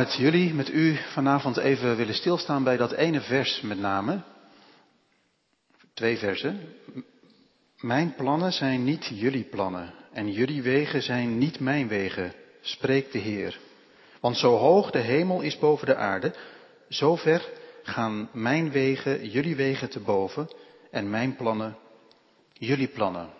[0.00, 4.22] met jullie, met u vanavond even willen stilstaan bij dat ene vers met name.
[5.94, 6.60] Twee versen.
[7.80, 13.18] Mijn plannen zijn niet jullie plannen en jullie wegen zijn niet mijn wegen, spreekt de
[13.18, 13.58] Heer.
[14.20, 16.34] Want zo hoog de hemel is boven de aarde,
[16.88, 17.48] zo ver
[17.82, 20.48] gaan mijn wegen jullie wegen te boven
[20.90, 21.76] en mijn plannen
[22.52, 23.39] jullie plannen.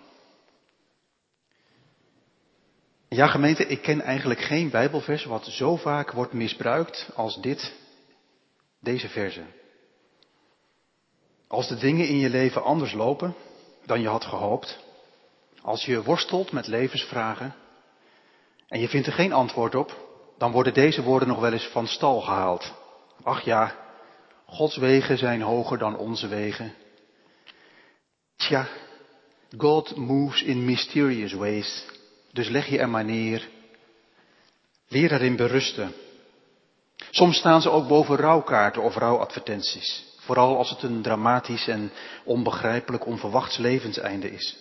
[3.12, 7.74] Ja, gemeente, ik ken eigenlijk geen Bijbelvers wat zo vaak wordt misbruikt als dit,
[8.80, 9.42] deze verse.
[11.48, 13.34] Als de dingen in je leven anders lopen
[13.86, 14.78] dan je had gehoopt,
[15.62, 17.54] als je worstelt met levensvragen
[18.68, 20.08] en je vindt er geen antwoord op,
[20.38, 22.72] dan worden deze woorden nog wel eens van stal gehaald.
[23.22, 23.76] Ach ja,
[24.46, 26.74] Gods wegen zijn hoger dan onze wegen.
[28.36, 28.68] Tja,
[29.56, 31.98] God moves in mysterious ways.
[32.32, 33.48] Dus leg je er maar neer.
[34.88, 35.92] Leer erin berusten.
[37.10, 40.04] Soms staan ze ook boven rouwkaarten of rouwadvertenties.
[40.18, 41.90] Vooral als het een dramatisch en
[42.24, 44.56] onbegrijpelijk onverwachts levenseinde is.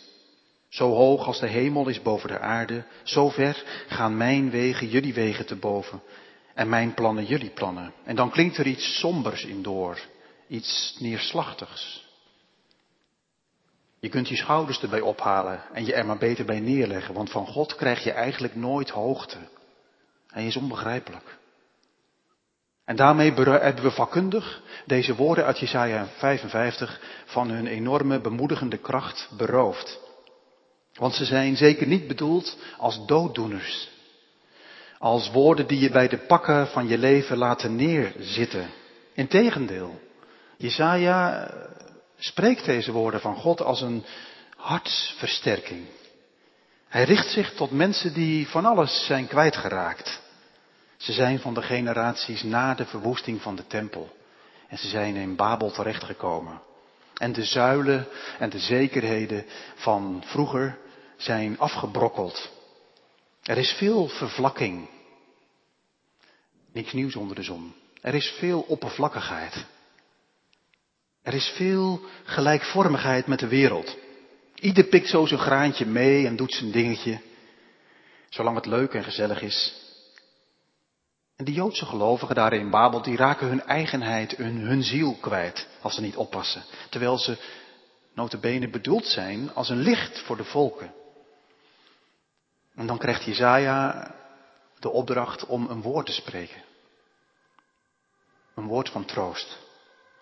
[0.69, 5.13] Zo hoog als de hemel is boven de aarde, zo ver gaan mijn wegen jullie
[5.13, 6.01] wegen te boven
[6.53, 7.93] en mijn plannen jullie plannen.
[8.03, 9.99] En dan klinkt er iets sombers in door,
[10.47, 12.07] iets neerslachtigs.
[13.99, 17.47] Je kunt je schouders erbij ophalen en je er maar beter bij neerleggen, want van
[17.47, 19.37] God krijg je eigenlijk nooit hoogte.
[20.27, 21.37] Hij is onbegrijpelijk.
[22.85, 29.29] En daarmee hebben we vakkundig deze woorden uit Jesaja 55 van hun enorme bemoedigende kracht
[29.37, 29.99] beroofd.
[30.93, 33.89] Want ze zijn zeker niet bedoeld als dooddoeners.
[34.97, 38.69] Als woorden die je bij de pakken van je leven laten neerzitten.
[39.13, 39.99] Integendeel,
[40.57, 41.51] Jesaja
[42.19, 44.05] spreekt deze woorden van God als een
[44.55, 45.85] hartsversterking.
[46.87, 50.21] Hij richt zich tot mensen die van alles zijn kwijtgeraakt.
[50.97, 54.17] Ze zijn van de generaties na de verwoesting van de tempel.
[54.67, 56.61] En ze zijn in Babel terechtgekomen.
[57.13, 58.07] En de zuilen
[58.39, 59.45] en de zekerheden
[59.75, 60.77] van vroeger
[61.17, 62.51] zijn afgebrokkeld.
[63.43, 64.89] Er is veel vervlakking.
[66.73, 67.73] Niks nieuws onder de zon.
[68.01, 69.65] Er is veel oppervlakkigheid.
[71.29, 73.97] Er is veel gelijkvormigheid met de wereld.
[74.55, 77.19] Ieder pikt zo zijn graantje mee en doet zijn dingetje,
[78.29, 79.73] zolang het leuk en gezellig is.
[81.35, 85.67] En de Joodse gelovigen daar in Babel, die raken hun eigenheid, hun, hun ziel kwijt,
[85.81, 86.63] als ze niet oppassen.
[86.89, 87.37] Terwijl ze
[88.13, 90.93] notabene bedoeld zijn als een licht voor de volken.
[92.75, 94.15] En dan krijgt Jezaja
[94.79, 96.63] de opdracht om een woord te spreken.
[98.55, 99.67] Een woord van troost.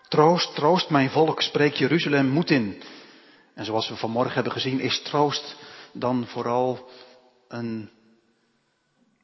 [0.08, 2.82] Troost, troost mijn volk, spreek Jeruzalem moed in.
[3.54, 5.56] En zoals we vanmorgen hebben gezien, is troost
[5.92, 6.88] dan vooral
[7.48, 7.90] een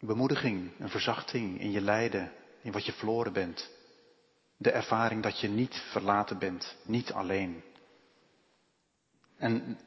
[0.00, 3.70] bemoediging, een verzachting in je lijden, in wat je verloren bent.
[4.56, 7.62] De ervaring dat je niet verlaten bent, niet alleen.
[9.36, 9.78] En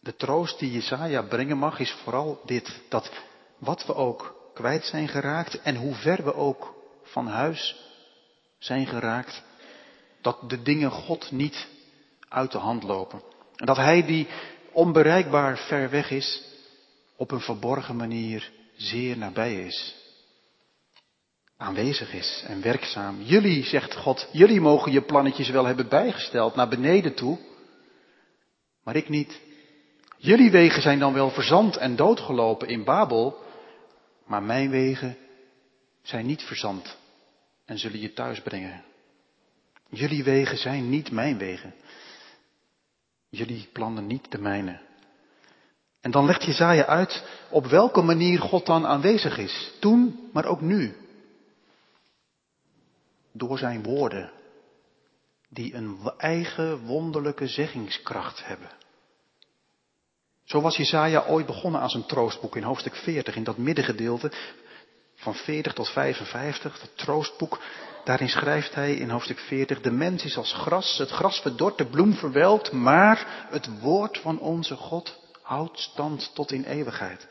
[0.00, 3.10] de troost die Jesaja brengen mag is vooral dit, dat
[3.58, 7.90] wat we ook kwijt zijn geraakt en hoe ver we ook van huis
[8.58, 9.42] zijn geraakt,
[10.22, 11.66] dat de dingen God niet
[12.28, 13.22] uit de hand lopen.
[13.56, 14.26] En dat Hij die
[14.72, 16.42] onbereikbaar ver weg is,
[17.16, 19.94] op een verborgen manier zeer nabij is.
[21.56, 23.22] Aanwezig is en werkzaam.
[23.22, 27.38] Jullie, zegt God, jullie mogen je plannetjes wel hebben bijgesteld naar beneden toe,
[28.84, 29.40] maar ik niet.
[30.16, 33.44] Jullie wegen zijn dan wel verzand en doodgelopen in Babel,
[34.26, 35.16] maar mijn wegen
[36.02, 36.96] zijn niet verzand
[37.64, 38.84] en zullen je thuis brengen.
[39.94, 41.74] Jullie wegen zijn niet mijn wegen.
[43.28, 44.80] Jullie plannen niet de mijne.
[46.00, 49.72] En dan legt Jezaja uit op welke manier God dan aanwezig is.
[49.80, 50.96] Toen, maar ook nu.
[53.32, 54.32] Door zijn woorden.
[55.48, 58.70] Die een eigen wonderlijke zeggingskracht hebben.
[60.44, 64.32] Zo was Jezaja ooit begonnen aan zijn troostboek in hoofdstuk 40, in dat middengedeelte
[65.14, 67.60] van 40 tot 55, dat troostboek.
[68.04, 71.86] Daarin schrijft hij in hoofdstuk 40, de mens is als gras, het gras verdort, de
[71.86, 77.28] bloem verwelkt, maar het woord van onze God houdt stand tot in eeuwigheid.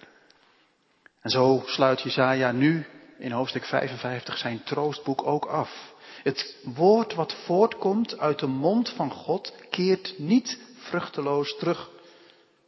[1.22, 2.86] En zo sluit Jezaja nu
[3.18, 5.94] in hoofdstuk 55 zijn troostboek ook af.
[6.24, 11.90] Het woord wat voortkomt uit de mond van God keert niet vruchteloos terug,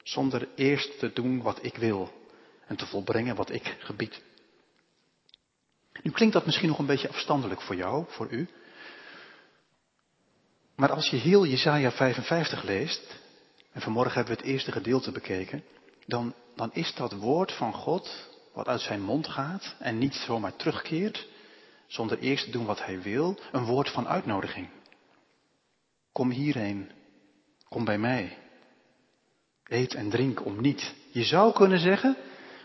[0.04, 2.12] zonder eerst te doen wat ik wil
[2.68, 4.22] en te volbrengen wat ik gebied.
[6.02, 8.50] Nu klinkt dat misschien nog een beetje afstandelijk voor jou, voor u.
[10.76, 13.20] Maar als je heel Jesaja 55 leest,
[13.72, 15.64] en vanmorgen hebben we het eerste gedeelte bekeken,
[16.06, 20.56] dan, dan is dat woord van God, wat uit zijn mond gaat en niet zomaar
[20.56, 21.28] terugkeert,
[21.88, 24.70] zonder eerst te doen wat hij wil, een woord van uitnodiging.
[26.12, 26.92] Kom hierheen,
[27.70, 28.38] kom bij mij.
[29.64, 30.94] Eet en drink om niet.
[31.12, 32.18] Je zou kunnen zeggen,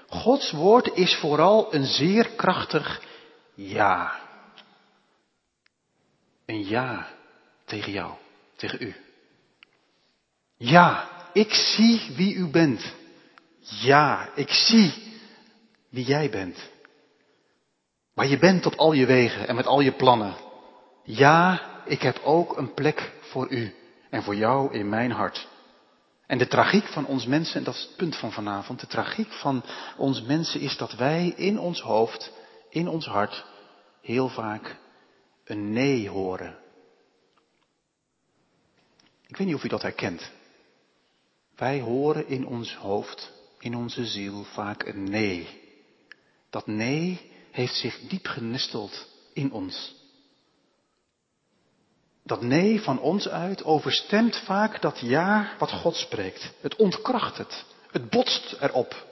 [0.08, 3.02] Gods woord is vooral een zeer krachtig
[3.58, 4.20] ja.
[6.46, 7.06] Een ja
[7.64, 8.14] tegen jou,
[8.56, 8.94] tegen u.
[10.56, 12.94] Ja, ik zie wie u bent.
[13.60, 14.92] Ja, ik zie
[15.88, 16.70] wie jij bent.
[18.14, 20.34] Waar je bent op al je wegen en met al je plannen.
[21.04, 23.74] Ja, ik heb ook een plek voor u
[24.10, 25.48] en voor jou in mijn hart.
[26.26, 29.32] En de tragiek van ons mensen, en dat is het punt van vanavond, de tragiek
[29.32, 29.64] van
[29.96, 32.32] ons mensen is dat wij in ons hoofd,
[32.68, 33.44] in ons hart,
[34.00, 34.76] heel vaak
[35.44, 36.58] een nee horen.
[39.26, 40.30] Ik weet niet of u dat herkent.
[41.56, 45.60] Wij horen in ons hoofd, in onze ziel vaak een nee.
[46.50, 49.96] Dat nee heeft zich diep genesteld in ons.
[52.22, 56.52] Dat nee van ons uit overstemt vaak dat ja wat God spreekt.
[56.60, 57.64] Het ontkracht het.
[57.90, 59.06] Het botst erop.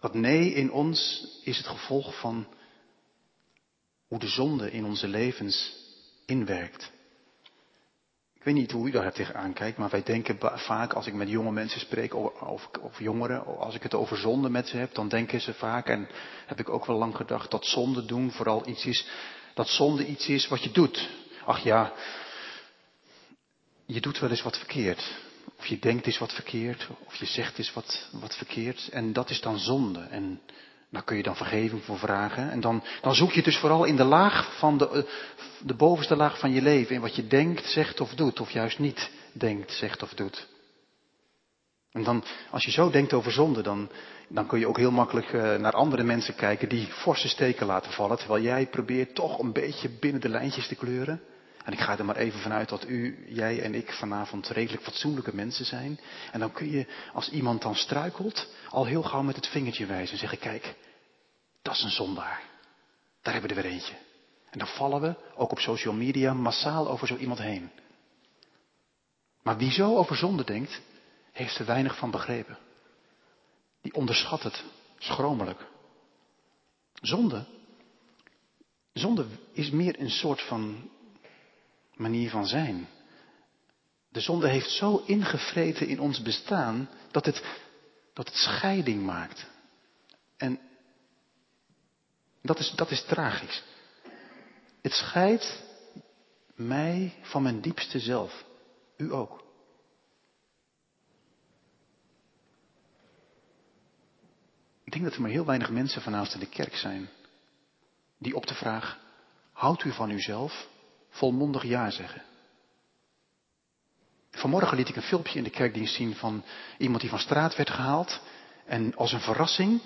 [0.00, 2.46] Dat nee in ons is het gevolg van
[4.08, 5.74] hoe de zonde in onze levens
[6.26, 6.92] inwerkt.
[8.34, 11.28] Ik weet niet hoe u daar tegenaan kijkt, maar wij denken vaak als ik met
[11.28, 15.08] jonge mensen spreek, of, of jongeren, als ik het over zonde met ze heb, dan
[15.08, 16.08] denken ze vaak, en
[16.46, 19.06] heb ik ook wel lang gedacht, dat zonde doen vooral iets is
[19.54, 21.10] dat zonde iets is wat je doet.
[21.44, 21.92] Ach ja,
[23.86, 25.25] je doet wel eens wat verkeerd.
[25.58, 26.88] Of je denkt eens wat verkeerd.
[27.06, 28.88] Of je zegt eens wat, wat verkeerd.
[28.92, 30.00] En dat is dan zonde.
[30.00, 30.40] En
[30.90, 32.50] daar kun je dan vergeving voor vragen.
[32.50, 35.02] En dan, dan zoek je dus vooral in de laag van de, eh,
[35.60, 36.94] de bovenste laag van je leven.
[36.94, 38.40] In wat je denkt, zegt of doet.
[38.40, 40.46] Of juist niet denkt, zegt of doet.
[41.92, 43.90] En dan, als je zo denkt over zonde, dan,
[44.28, 47.92] dan kun je ook heel makkelijk uh, naar andere mensen kijken die forse steken laten
[47.92, 48.18] vallen.
[48.18, 51.20] Terwijl jij probeert toch een beetje binnen de lijntjes te kleuren.
[51.66, 55.34] En ik ga er maar even vanuit dat u, jij en ik vanavond redelijk fatsoenlijke
[55.34, 56.00] mensen zijn.
[56.32, 60.12] En dan kun je, als iemand dan struikelt, al heel gauw met het vingertje wijzen
[60.12, 60.74] en zeggen, kijk,
[61.62, 62.42] dat is een zondaar.
[63.22, 63.94] Daar hebben we er weer eentje.
[64.50, 67.70] En dan vallen we, ook op social media, massaal over zo iemand heen.
[69.42, 70.80] Maar wie zo over zonde denkt,
[71.32, 72.58] heeft er weinig van begrepen.
[73.82, 74.64] Die onderschat het
[74.98, 75.66] schromelijk.
[76.94, 77.44] Zonde.
[78.92, 80.90] Zonde is meer een soort van
[81.96, 82.88] manier van zijn.
[84.08, 87.42] De zonde heeft zo ingevreten in ons bestaan dat het,
[88.12, 89.46] dat het scheiding maakt.
[90.36, 90.60] En
[92.42, 93.62] dat is, dat is tragisch.
[94.82, 95.62] Het scheidt
[96.54, 98.44] mij van mijn diepste zelf.
[98.96, 99.44] U ook.
[104.84, 107.08] Ik denk dat er maar heel weinig mensen vanavond in de kerk zijn
[108.18, 108.98] die op de vraag,
[109.52, 110.68] houdt u van uzelf,
[111.16, 112.22] volmondig ja zeggen.
[114.30, 116.44] Vanmorgen liet ik een filmpje in de kerkdienst zien van
[116.78, 118.20] iemand die van straat werd gehaald
[118.66, 119.80] en als een verrassing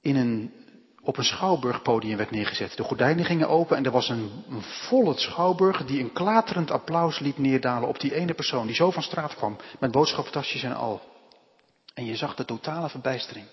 [0.00, 0.52] in een,
[1.02, 2.76] op een schouwburgpodium werd neergezet.
[2.76, 4.30] De gordijnen gingen open en er was een,
[4.60, 9.02] volle schouwburg die een klaterend applaus liet neerdalen op die ene persoon die zo van
[9.02, 11.00] straat kwam met boodschappentasjes en al.
[11.94, 13.46] En je zag de totale verbijstering.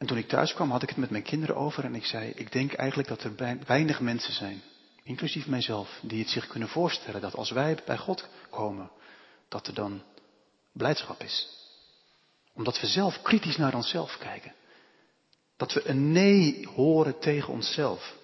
[0.00, 2.30] En toen ik thuis kwam, had ik het met mijn kinderen over en ik zei,
[2.30, 4.62] ik denk eigenlijk dat er weinig mensen zijn,
[5.02, 8.90] inclusief mijzelf, die het zich kunnen voorstellen dat als wij bij God komen,
[9.48, 10.02] dat er dan
[10.72, 11.48] blijdschap is.
[12.54, 14.54] Omdat we zelf kritisch naar onszelf kijken.
[15.56, 18.14] Dat we een nee horen tegen onszelf.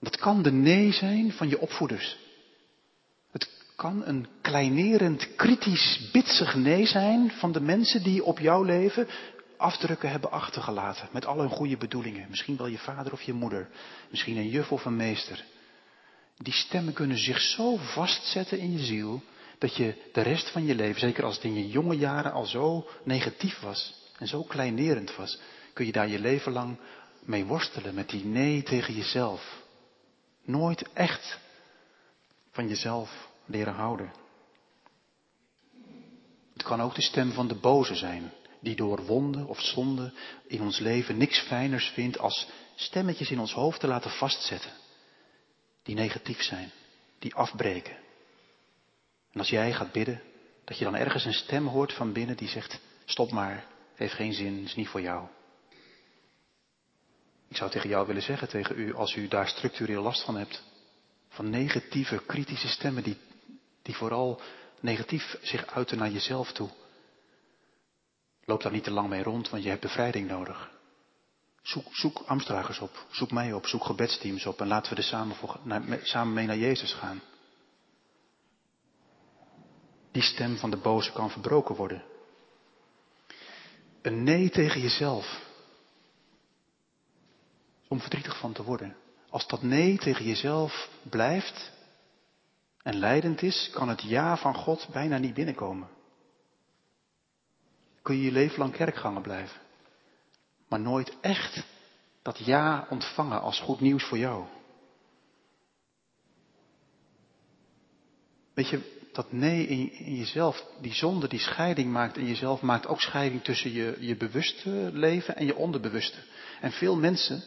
[0.00, 2.16] Dat kan de nee zijn van je opvoeders
[3.78, 9.08] kan een kleinerend, kritisch, bitsig nee zijn van de mensen die op jouw leven
[9.56, 11.08] afdrukken hebben achtergelaten.
[11.12, 12.26] Met al hun goede bedoelingen.
[12.28, 13.68] Misschien wel je vader of je moeder.
[14.10, 15.44] Misschien een juf of een meester.
[16.36, 19.22] Die stemmen kunnen zich zo vastzetten in je ziel.
[19.58, 22.46] Dat je de rest van je leven, zeker als het in je jonge jaren al
[22.46, 23.94] zo negatief was.
[24.18, 25.40] En zo kleinerend was.
[25.72, 26.76] Kun je daar je leven lang
[27.20, 27.94] mee worstelen.
[27.94, 29.62] Met die nee tegen jezelf.
[30.44, 31.38] Nooit echt
[32.50, 34.12] van jezelf leren houden.
[36.52, 40.12] Het kan ook de stem van de boze zijn, die door wonden of zonde
[40.46, 44.70] in ons leven niks fijners vindt als stemmetjes in ons hoofd te laten vastzetten.
[45.82, 46.70] Die negatief zijn,
[47.18, 47.96] die afbreken.
[49.32, 50.22] En als jij gaat bidden,
[50.64, 53.64] dat je dan ergens een stem hoort van binnen die zegt, stop maar,
[53.94, 55.28] heeft geen zin, is niet voor jou.
[57.48, 60.62] Ik zou tegen jou willen zeggen, tegen u, als u daar structureel last van hebt,
[61.28, 63.16] van negatieve, kritische stemmen die
[63.88, 64.40] die vooral
[64.80, 66.70] negatief zich uiten naar jezelf toe.
[68.44, 70.70] Loop daar niet te lang mee rond, want je hebt bevrijding nodig.
[71.62, 75.36] Zoek, zoek Amstragers op, zoek mij op, zoek gebedsteams op en laten we er samen,
[75.36, 75.60] voor,
[76.02, 77.22] samen mee naar Jezus gaan.
[80.12, 82.04] Die stem van de boze kan verbroken worden.
[84.02, 85.40] Een nee tegen jezelf.
[87.88, 88.96] Om verdrietig van te worden.
[89.30, 91.77] Als dat nee tegen jezelf blijft
[92.88, 95.88] en leidend is, kan het ja van God bijna niet binnenkomen.
[98.02, 99.60] Kun je je leven lang kerkganger blijven,
[100.68, 101.64] maar nooit echt
[102.22, 104.44] dat ja ontvangen als goed nieuws voor jou.
[108.54, 112.86] Weet je, dat nee in, in, jezelf, die zonde die scheiding maakt in jezelf, maakt
[112.86, 116.18] ook scheiding tussen je, je bewuste leven en je onderbewuste.
[116.60, 117.42] En veel mensen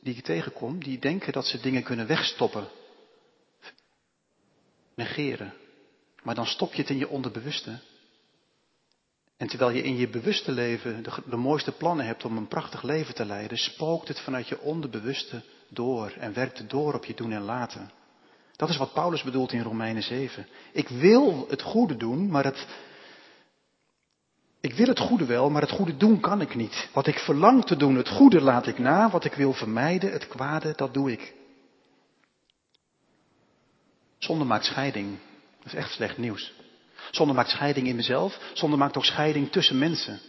[0.00, 2.68] die ik tegenkom, die denken dat ze dingen kunnen wegstoppen.
[5.00, 5.52] Negeren.
[6.22, 7.78] Maar dan stop je het in je onderbewuste.
[9.36, 12.82] En terwijl je in je bewuste leven de, de, mooiste plannen hebt om een prachtig
[12.82, 17.14] leven te leiden, spookt het vanuit je onderbewuste door en werkt het door op je
[17.14, 17.90] doen en laten.
[18.56, 20.46] Dat is wat Paulus bedoelt in Romeinen 7.
[20.72, 22.66] Ik wil het goede doen, maar het.
[24.60, 26.88] Ik wil het goede wel, maar het goede doen kan ik niet.
[26.92, 29.10] Wat ik verlang te doen, het goede laat ik na.
[29.10, 31.34] Wat ik wil vermijden, het kwade, dat doe ik.
[34.20, 35.18] Zonde maakt scheiding.
[35.58, 36.52] Dat is echt slecht nieuws.
[37.10, 38.38] Zonde maakt scheiding in mezelf.
[38.52, 40.20] Zonde maakt ook scheiding tussen mensen.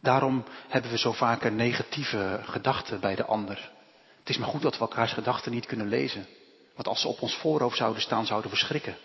[0.00, 3.70] Daarom hebben we zo vaak een negatieve gedachte bij de ander.
[4.18, 6.26] Het is maar goed dat we elkaars gedachten niet kunnen lezen.
[6.74, 8.96] Want als ze op ons voorhoofd zouden staan, zouden we schrikken.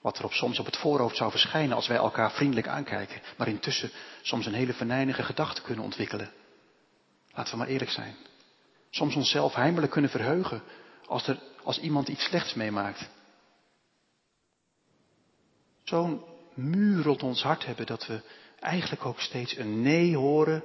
[0.00, 3.20] Wat er op soms op het voorhoofd zou verschijnen als wij elkaar vriendelijk aankijken.
[3.36, 3.90] Maar intussen
[4.22, 6.30] soms een hele venijnige gedachte kunnen ontwikkelen.
[7.34, 8.16] Laten we maar eerlijk zijn.
[8.90, 10.62] Soms onszelf heimelijk kunnen verheugen
[11.06, 13.08] als, er, als iemand iets slechts meemaakt.
[15.88, 16.22] Zo'n
[16.54, 18.20] muur rond ons hart hebben dat we
[18.60, 20.62] eigenlijk ook steeds een nee horen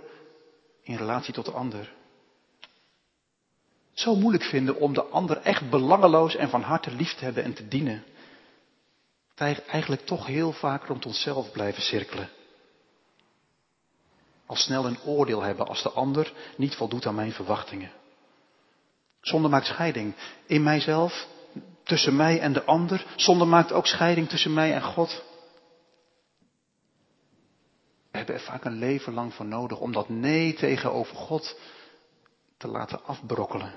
[0.82, 1.94] in relatie tot de ander
[3.94, 7.54] zo moeilijk vinden om de ander echt belangeloos en van harte lief te hebben en
[7.54, 8.04] te dienen.
[9.36, 12.30] Wij eigenlijk toch heel vaak rond onszelf blijven cirkelen.
[14.46, 17.92] Al snel een oordeel hebben als de ander niet voldoet aan mijn verwachtingen.
[19.22, 21.28] Zonde maakt scheiding in mijzelf,
[21.92, 23.06] tussen mij en de ander.
[23.16, 25.24] Zonde maakt ook scheiding tussen mij en God.
[28.12, 31.60] We hebben er vaak een leven lang voor nodig om dat nee tegenover God
[32.58, 33.74] te laten afbrokkelen.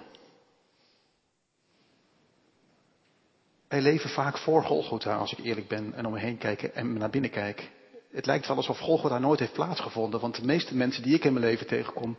[3.68, 6.98] Wij leven vaak voor Golgotha, als ik eerlijk ben en om me heen kijk en
[6.98, 7.70] naar binnen kijk.
[8.10, 11.32] Het lijkt wel alsof Golgotha nooit heeft plaatsgevonden, want de meeste mensen die ik in
[11.32, 12.16] mijn leven tegenkom,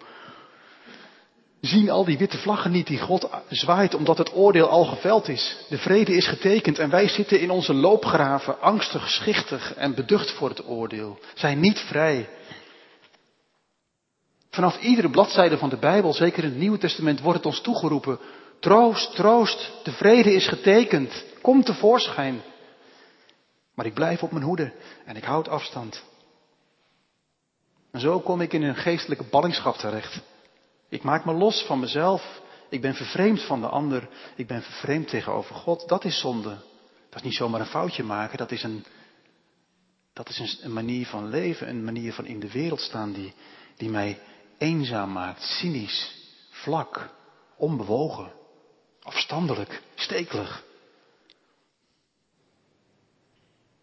[1.66, 5.58] zien al die witte vlaggen niet die God zwaait omdat het oordeel al geveld is.
[5.70, 10.50] De vrede is getekend en wij zitten in onze loopgraven angstig, schichtig en beducht voor
[10.50, 11.20] het oordeel.
[11.34, 12.30] Zijn niet vrij.
[14.50, 18.20] Vanaf iedere bladzijde van de Bijbel, zeker in het Nieuwe Testament, wordt het ons toegeroepen.
[18.60, 21.24] Troost, troost, de vrede is getekend.
[21.42, 22.42] Kom tevoorschijn.
[23.74, 24.74] Maar ik blijf op mijn hoede
[25.06, 26.04] en ik houd afstand.
[27.92, 30.22] En zo kom ik in een geestelijke ballingschap terecht.
[30.96, 32.42] Ik maak me los van mezelf.
[32.70, 34.10] Ik ben vervreemd van de ander.
[34.36, 35.88] Ik ben vervreemd tegenover God.
[35.88, 36.58] Dat is zonde.
[37.10, 38.38] Dat is niet zomaar een foutje maken.
[38.38, 38.86] Dat is een,
[40.14, 43.34] dat is een, manier van leven, een manier van in de wereld staan die,
[43.78, 44.20] die mij
[44.58, 46.16] eenzaam maakt, cynisch,
[46.50, 47.10] vlak,
[47.58, 48.32] onbewogen,
[49.02, 50.64] afstandelijk, stekelig.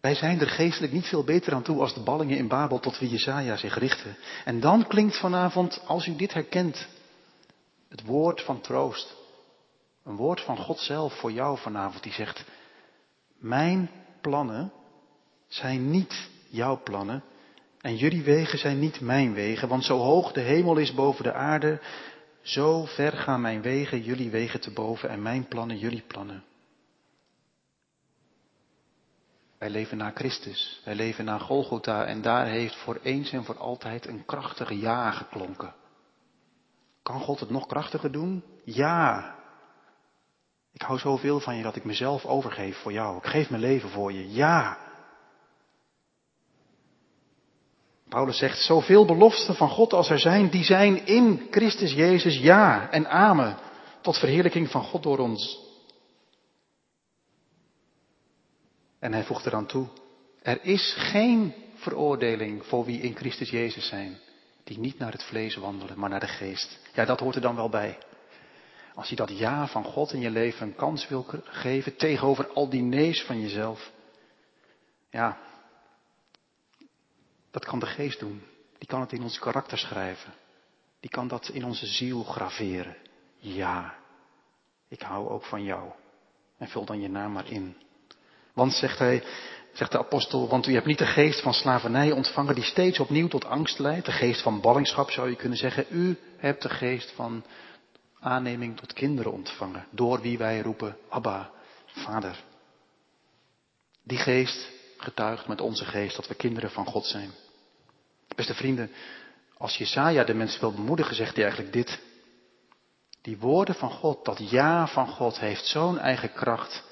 [0.01, 2.99] Wij zijn er geestelijk niet veel beter aan toe als de ballingen in Babel tot
[2.99, 4.15] wie Jezaja zich richtte.
[4.45, 6.87] En dan klinkt vanavond, als u dit herkent,
[7.93, 9.15] het woord van troost.
[10.03, 12.45] Een woord van God zelf voor jou vanavond die zegt,
[13.37, 13.89] mijn
[14.21, 14.71] plannen
[15.47, 17.23] zijn niet jouw plannen
[17.81, 21.33] en jullie wegen zijn niet mijn wegen, want zo hoog de hemel is boven de
[21.33, 21.81] aarde,
[22.41, 26.43] zo ver gaan mijn wegen jullie wegen te boven en mijn plannen jullie plannen.
[29.57, 33.57] Wij leven naar Christus, wij leven naar Golgotha en daar heeft voor eens en voor
[33.57, 35.81] altijd een krachtige ja geklonken.
[37.03, 38.43] Kan God het nog krachtiger doen?
[38.63, 39.35] Ja.
[40.71, 43.17] Ik hou zoveel van je dat ik mezelf overgeef voor jou.
[43.17, 44.31] Ik geef mijn leven voor je.
[44.31, 44.77] Ja.
[48.09, 52.89] Paulus zegt, zoveel beloften van God als er zijn, die zijn in Christus Jezus ja
[52.89, 53.57] en amen.
[54.01, 55.59] Tot verheerlijking van God door ons.
[58.99, 59.87] En hij voegt eraan toe,
[60.41, 64.19] er is geen veroordeling voor wie in Christus Jezus zijn,
[64.63, 66.79] die niet naar het vlees wandelen, maar naar de geest.
[66.93, 67.97] Ja, dat hoort er dan wel bij.
[68.93, 72.69] Als je dat ja van God in je leven een kans wil geven tegenover al
[72.69, 73.91] die nee's van jezelf.
[75.09, 75.37] Ja,
[77.51, 78.43] dat kan de geest doen.
[78.77, 80.33] Die kan het in ons karakter schrijven.
[80.99, 82.95] Die kan dat in onze ziel graveren.
[83.37, 83.95] Ja,
[84.87, 85.91] ik hou ook van jou.
[86.57, 87.77] En vul dan je naam maar in.
[88.53, 89.23] Want, zegt hij,
[89.73, 93.27] zegt de apostel, want u hebt niet de geest van slavernij ontvangen die steeds opnieuw
[93.27, 94.05] tot angst leidt.
[94.05, 95.85] De geest van ballingschap zou je kunnen zeggen.
[95.89, 97.43] U hebt de geest van
[98.19, 99.85] aanneming tot kinderen ontvangen.
[99.89, 101.49] Door wie wij roepen, Abba,
[101.85, 102.43] Vader.
[104.03, 107.31] Die geest getuigt met onze geest dat we kinderen van God zijn.
[108.35, 108.91] Beste vrienden,
[109.57, 111.99] als Jesaja de mensen wil bemoedigen, zegt hij eigenlijk dit.
[113.21, 116.83] Die woorden van God, dat ja van God heeft zo'n eigen kracht.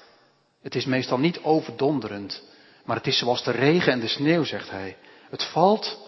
[0.62, 2.42] Het is meestal niet overdonderend,
[2.84, 4.96] maar het is zoals de regen en de sneeuw, zegt hij.
[5.30, 5.98] Het valt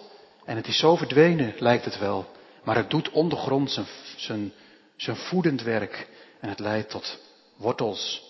[0.44, 2.32] en het is zo verdwenen, lijkt het wel.
[2.64, 4.52] Maar het doet ondergrond zijn, zijn,
[4.96, 6.08] zijn voedend werk
[6.40, 7.18] en het leidt tot
[7.56, 8.22] wortels,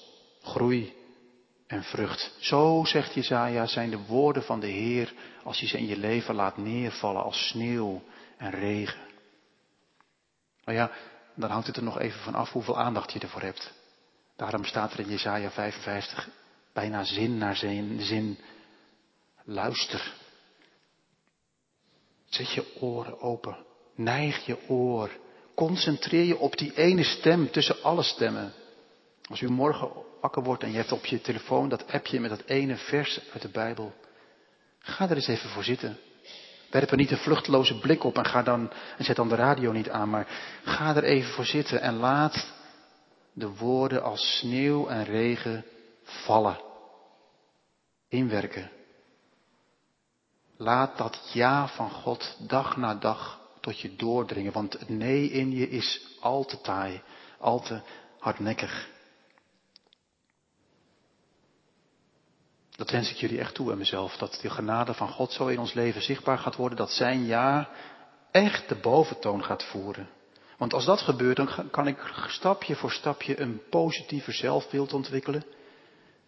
[0.43, 0.95] groei
[1.67, 2.37] en vrucht.
[2.39, 6.35] Zo, zegt Jezaja, zijn de woorden van de Heer als je ze in je leven
[6.35, 8.03] laat neervallen als sneeuw
[8.37, 9.01] en regen.
[10.65, 10.91] Nou ja,
[11.35, 13.73] dan hangt het er nog even van af hoeveel aandacht je ervoor hebt.
[14.37, 16.29] Daarom staat er in Jesaja 55
[16.75, 18.39] bijna zin naar zin.
[19.45, 20.15] Luister.
[22.25, 23.57] Zet je oren open.
[23.95, 25.11] Neig je oor.
[25.55, 28.53] Concentreer je op die ene stem tussen alle stemmen.
[29.29, 29.91] Als u morgen
[30.21, 33.43] wakker wordt en je hebt op je telefoon dat appje met dat ene vers uit
[33.43, 33.95] de Bijbel.
[34.79, 35.99] Ga er eens even voor zitten.
[36.71, 39.73] Werp er niet een vluchteloze blik op en, ga dan, en zet dan de radio
[39.73, 40.27] niet aan, maar
[40.65, 42.53] ga er even voor zitten en laat
[43.33, 45.65] de woorden als sneeuw en regen
[46.05, 46.61] vallen.
[48.09, 48.71] Inwerken.
[50.57, 55.51] Laat dat ja van God dag na dag tot je doordringen, want het nee in
[55.51, 57.03] je is al te taai,
[57.39, 57.81] al te
[58.19, 58.93] hardnekkig.
[62.77, 64.17] Dat wens ik jullie echt toe en mezelf.
[64.17, 66.79] Dat de genade van God zo in ons leven zichtbaar gaat worden.
[66.79, 67.69] Dat zijn ja
[68.31, 70.09] echt de boventoon gaat voeren.
[70.59, 75.45] Want als dat gebeurt, dan kan ik stapje voor stapje een positiever zelfbeeld ontwikkelen.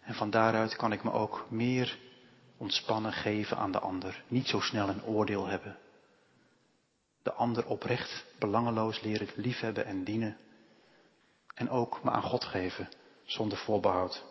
[0.07, 1.97] En van daaruit kan ik me ook meer
[2.57, 4.23] ontspannen geven aan de ander.
[4.27, 5.77] Niet zo snel een oordeel hebben.
[7.23, 10.37] De ander oprecht, belangeloos leren liefhebben en dienen.
[11.53, 12.89] En ook me aan God geven,
[13.25, 14.23] zonder voorbehoud.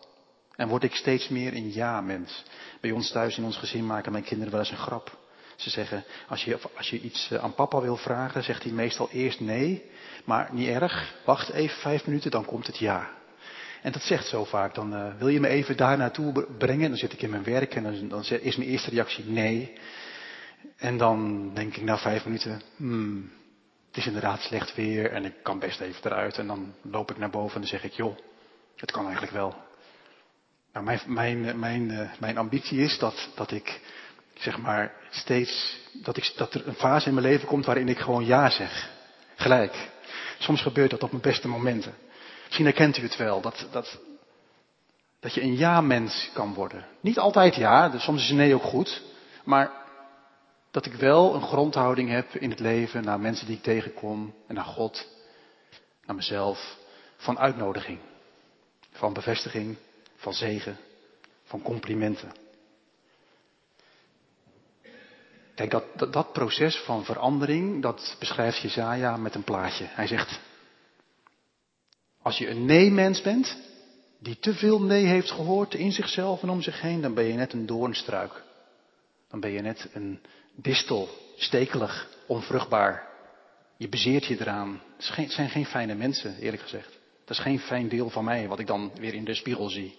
[0.54, 2.42] En word ik steeds meer een ja-mens.
[2.80, 5.18] Bij ons thuis in ons gezin maken mijn kinderen wel eens een grap.
[5.56, 9.08] Ze zeggen, als je, als je iets eh, aan papa wil vragen, zegt hij meestal
[9.10, 9.90] eerst nee.
[10.24, 13.15] Maar niet erg, wacht even vijf minuten, dan komt het ja.
[13.86, 16.88] En dat zegt zo vaak, dan uh, wil je me even daar naartoe brengen.
[16.88, 19.72] Dan zit ik in mijn werk en dan, dan is mijn eerste reactie nee.
[20.76, 23.32] En dan denk ik na vijf minuten, hmm,
[23.86, 26.38] het is inderdaad slecht weer en ik kan best even eruit.
[26.38, 28.16] En dan loop ik naar boven en dan zeg ik, joh,
[28.76, 29.54] het kan eigenlijk wel.
[30.72, 33.80] Nou, mijn, mijn, mijn, eh, mijn ambitie is dat, dat ik,
[34.34, 37.98] zeg maar, steeds, dat, ik, dat er een fase in mijn leven komt waarin ik
[37.98, 38.90] gewoon ja zeg.
[39.36, 39.90] Gelijk.
[40.38, 41.94] Soms gebeurt dat op mijn beste momenten.
[42.46, 43.98] Misschien herkent u het wel, dat, dat,
[45.20, 46.86] dat je een ja-mens kan worden.
[47.00, 49.02] Niet altijd ja, dus soms is nee ook goed.
[49.44, 49.70] Maar
[50.70, 54.54] dat ik wel een grondhouding heb in het leven naar mensen die ik tegenkom en
[54.54, 55.08] naar God,
[56.04, 56.76] naar mezelf,
[57.16, 57.98] van uitnodiging,
[58.92, 59.76] van bevestiging,
[60.16, 60.78] van zegen,
[61.44, 62.32] van complimenten.
[65.54, 69.84] Kijk, dat, dat, dat, proces van verandering, dat beschrijft Jezaja met een plaatje.
[69.88, 70.40] Hij zegt,
[72.26, 73.56] als je een nee-mens bent,
[74.20, 77.32] die te veel nee heeft gehoord in zichzelf en om zich heen, dan ben je
[77.32, 78.42] net een doornstruik.
[79.30, 80.20] Dan ben je net een
[80.54, 83.06] distel, stekelig, onvruchtbaar.
[83.76, 84.80] Je bezeert je eraan.
[84.96, 86.98] Het zijn geen fijne mensen, eerlijk gezegd.
[87.24, 89.98] Dat is geen fijn deel van mij, wat ik dan weer in de spiegel zie.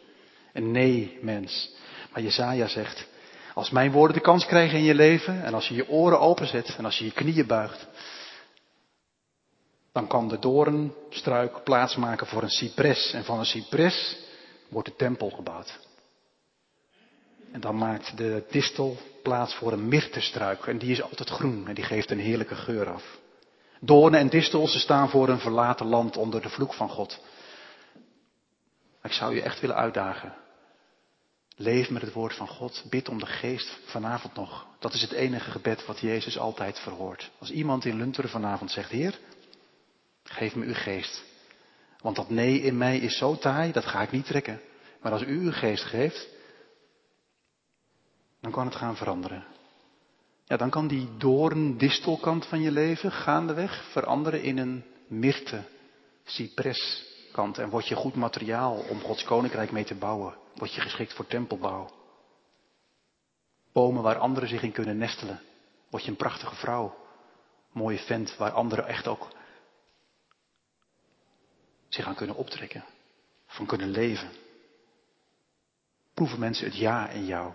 [0.54, 1.76] Een nee-mens.
[2.13, 3.08] Maar Jezaja zegt,
[3.54, 6.76] als mijn woorden de kans krijgen in je leven en als je je oren openzet
[6.78, 7.88] en als je je knieën buigt,
[9.97, 13.13] dan kan de doornstruik plaatsmaken voor een cipres.
[13.13, 14.17] En van een cipres
[14.69, 15.79] wordt de tempel gebouwd.
[17.51, 20.65] En dan maakt de distel plaats voor een myrtestruik.
[20.65, 23.19] En die is altijd groen en die geeft een heerlijke geur af.
[23.79, 27.19] Doornen en distels staan voor een verlaten land onder de vloek van God.
[29.03, 30.33] Ik zou je echt willen uitdagen.
[31.55, 32.83] Leef met het woord van God.
[32.89, 34.65] Bid om de geest vanavond nog.
[34.79, 37.31] Dat is het enige gebed wat Jezus altijd verhoort.
[37.39, 39.19] Als iemand in Lunteren vanavond zegt, Heer,
[40.30, 41.24] geef me uw geest.
[42.02, 44.62] Want dat nee in mij is zo taai, dat ga ik niet trekken.
[45.02, 46.28] Maar als u uw geest geeft,
[48.42, 49.46] dan kan het gaan veranderen.
[50.46, 55.63] Ja, dan kan die doorn-distelkant van je leven gaandeweg veranderen in een myrte,
[56.24, 57.58] cypreskant.
[57.58, 60.36] En word je goed materiaal om Gods koninkrijk mee te bouwen.
[60.56, 61.90] Word je geschikt voor tempelbouw.
[63.72, 65.42] Bomen waar anderen zich in kunnen nestelen.
[65.90, 66.96] Word je een prachtige vrouw.
[67.72, 69.28] Mooie vent waar anderen echt ook
[72.03, 72.83] zich kunnen optrekken.
[73.45, 74.29] Van kunnen leven.
[76.13, 77.53] Proeven mensen het ja in jou.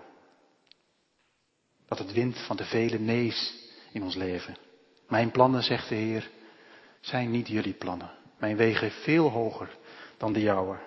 [1.86, 3.54] Dat het wint van de vele nee's
[3.92, 4.56] in ons leven.
[5.08, 6.30] Mijn plannen, zegt de Heer,
[7.00, 8.10] zijn niet jullie plannen.
[8.38, 9.76] Mijn wegen veel hoger
[10.16, 10.78] dan de jouwe.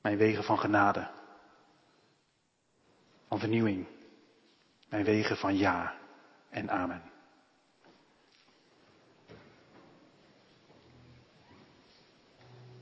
[0.00, 1.10] Mijn wegen van genade.
[3.28, 3.86] Van vernieuwing.
[4.88, 5.94] Mijn wegen van ja
[6.50, 7.15] en amen.